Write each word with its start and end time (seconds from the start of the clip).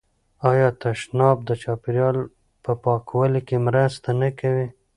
آیا 0.51 0.67
تشناب 0.81 1.37
د 1.47 1.51
چاپیریال 1.63 2.17
په 2.63 2.71
پاکوالي 2.83 3.41
کې 3.47 3.57
مرسته 3.67 4.09
نه 4.21 4.29
کوي؟ 4.39 4.67